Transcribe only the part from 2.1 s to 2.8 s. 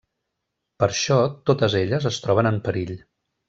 es troben en